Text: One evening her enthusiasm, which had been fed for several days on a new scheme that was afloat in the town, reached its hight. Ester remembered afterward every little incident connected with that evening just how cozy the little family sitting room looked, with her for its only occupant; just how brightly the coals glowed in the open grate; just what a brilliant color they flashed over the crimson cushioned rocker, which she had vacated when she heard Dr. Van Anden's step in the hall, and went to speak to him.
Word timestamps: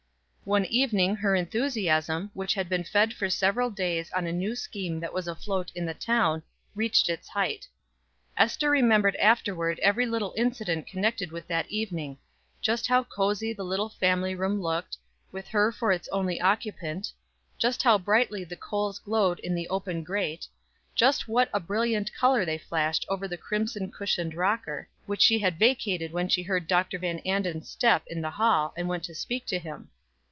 One 0.43 0.65
evening 0.65 1.15
her 1.17 1.35
enthusiasm, 1.35 2.31
which 2.33 2.55
had 2.55 2.67
been 2.67 2.83
fed 2.83 3.13
for 3.13 3.29
several 3.29 3.69
days 3.69 4.11
on 4.11 4.25
a 4.25 4.33
new 4.33 4.55
scheme 4.55 4.99
that 4.99 5.13
was 5.13 5.27
afloat 5.27 5.71
in 5.75 5.85
the 5.85 5.93
town, 5.93 6.41
reached 6.75 7.07
its 7.09 7.29
hight. 7.29 7.67
Ester 8.35 8.67
remembered 8.69 9.15
afterward 9.17 9.79
every 9.79 10.05
little 10.07 10.33
incident 10.35 10.87
connected 10.87 11.31
with 11.31 11.47
that 11.47 11.69
evening 11.71 12.17
just 12.59 12.87
how 12.87 13.03
cozy 13.03 13.53
the 13.53 13.63
little 13.63 13.87
family 13.87 14.31
sitting 14.31 14.39
room 14.39 14.59
looked, 14.61 14.97
with 15.31 15.47
her 15.49 15.71
for 15.71 15.91
its 15.91 16.09
only 16.09 16.41
occupant; 16.41 17.13
just 17.59 17.83
how 17.83 17.97
brightly 17.99 18.43
the 18.43 18.57
coals 18.57 18.97
glowed 18.99 19.39
in 19.41 19.53
the 19.55 19.69
open 19.69 20.03
grate; 20.03 20.47
just 20.95 21.27
what 21.29 21.49
a 21.53 21.59
brilliant 21.61 22.11
color 22.15 22.43
they 22.45 22.57
flashed 22.57 23.05
over 23.07 23.27
the 23.27 23.37
crimson 23.37 23.89
cushioned 23.91 24.33
rocker, 24.33 24.89
which 25.05 25.21
she 25.21 25.37
had 25.39 25.59
vacated 25.59 26.11
when 26.11 26.27
she 26.27 26.41
heard 26.43 26.67
Dr. 26.67 26.97
Van 26.97 27.19
Anden's 27.19 27.69
step 27.69 28.03
in 28.07 28.21
the 28.21 28.31
hall, 28.31 28.73
and 28.75 28.89
went 28.89 29.03
to 29.03 29.13
speak 29.15 29.45
to 29.45 29.59
him. 29.59 29.89